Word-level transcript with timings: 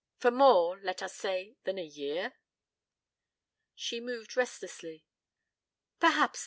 For 0.17 0.31
more, 0.31 0.79
let 0.79 1.03
us 1.03 1.13
say, 1.15 1.57
than 1.63 1.77
a 1.77 1.85
year?" 1.85 2.33
She 3.75 3.99
moved 3.99 4.35
restlessly. 4.35 5.05
"Perhaps 5.99 6.39
not. 6.39 6.39